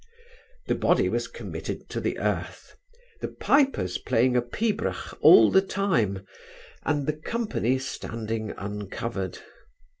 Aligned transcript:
The 0.65 0.73
body 0.73 1.09
was 1.09 1.27
committed 1.27 1.87
to 1.91 1.99
the 2.01 2.17
earth, 2.17 2.75
the 3.19 3.27
pipers 3.27 3.99
playing 3.99 4.35
a 4.35 4.41
pibroch 4.41 5.15
all 5.21 5.51
the 5.51 5.61
time; 5.61 6.25
and 6.81 7.01
all 7.01 7.05
the 7.05 7.13
company 7.13 7.77
standing 7.77 8.49
uncovered. 8.57 9.37